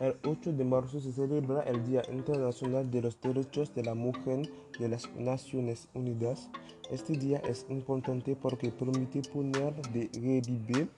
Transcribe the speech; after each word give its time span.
El 0.00 0.16
8 0.24 0.54
de 0.54 0.64
marzo 0.64 0.98
se 0.98 1.12
celebra 1.12 1.60
el 1.64 1.84
Día 1.84 2.02
Internacional 2.10 2.90
de 2.90 3.02
los 3.02 3.20
Derechos 3.20 3.74
de 3.74 3.84
la 3.84 3.94
Mujer 3.94 4.50
de 4.78 4.88
las 4.88 5.14
Naciones 5.14 5.88
Unidas. 5.92 6.48
Este 6.90 7.18
día 7.18 7.36
es 7.46 7.66
importante 7.68 8.34
porque 8.34 8.70
permite 8.70 9.20
poner 9.28 9.74
de 9.92 10.08
revivir 10.14 10.88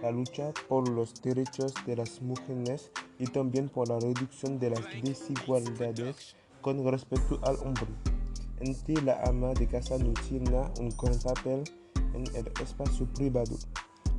la 0.00 0.12
lucha 0.12 0.52
por 0.68 0.88
los 0.88 1.12
derechos 1.20 1.74
de 1.86 1.96
las 1.96 2.22
mujeres 2.22 2.92
y 3.18 3.26
también 3.26 3.68
por 3.68 3.88
la 3.88 3.98
reducción 3.98 4.60
de 4.60 4.70
las 4.70 4.84
desigualdades 5.02 6.36
con 6.60 6.88
respecto 6.88 7.40
al 7.42 7.56
hombre. 7.66 7.88
En 8.60 8.76
ti 8.76 8.94
la 8.94 9.24
ama 9.24 9.54
de 9.54 9.66
casa 9.66 9.98
no 9.98 10.12
tiene 10.28 10.56
un 10.78 10.90
gran 10.96 11.18
papel 11.18 11.64
en 12.14 12.24
el 12.36 12.46
espacio 12.62 13.06
privado. 13.12 13.56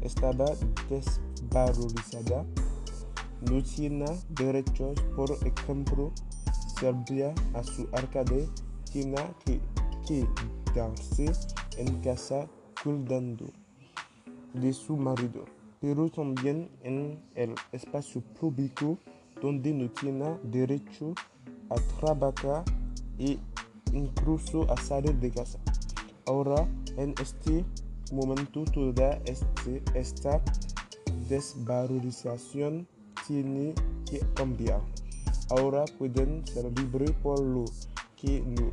Estaba 0.01 0.47
desvalorizada 0.89 2.45
tiene 3.75 4.05
derechos, 4.29 4.99
por 5.15 5.31
ejemplo, 5.45 6.11
Serbia 6.79 7.33
a 7.53 7.63
su 7.63 7.87
alcalde 7.93 8.47
tiene 8.91 9.15
que 9.45 9.59
quedarse 10.73 11.31
en 11.77 12.01
casa 12.01 12.47
cuidando 12.83 13.45
de 14.53 14.73
su 14.73 14.97
marido, 14.97 15.45
pero 15.79 16.09
también 16.09 16.69
en 16.83 17.19
el 17.35 17.55
espacio 17.71 18.21
público 18.39 18.97
donde 19.41 19.73
no 19.73 19.89
tiene 19.89 20.37
derecho 20.43 21.13
a 21.69 21.75
trabajar 21.99 22.63
e 23.19 23.37
incluso 23.93 24.71
a 24.71 24.77
salir 24.77 25.15
de 25.15 25.31
casa. 25.31 25.59
Ahora, 26.25 26.67
en 26.97 27.13
este 27.21 27.65
momento, 28.11 28.63
toda 28.65 29.19
este, 29.25 29.83
esta 29.93 30.41
desvalorización 31.27 32.87
tiene 33.27 33.73
que 34.09 34.19
cambiar. 34.33 34.81
Ahora 35.49 35.85
pueden 35.97 36.45
ser 36.47 36.65
libres 36.79 37.11
por 37.21 37.39
lo 37.39 37.65
que 38.15 38.41
no 38.41 38.69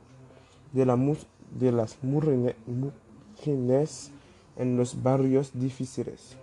de, 0.71 0.83
la, 0.83 0.97
de 1.59 1.71
las 1.71 1.99
mujeres 2.01 2.55
en 4.57 4.77
los 4.77 5.03
barrios 5.03 5.51
difíciles. 5.53 6.35